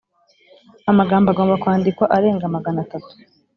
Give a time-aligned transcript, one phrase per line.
[0.91, 3.13] Amagambo agomba kwandikwa arenga Magana atatu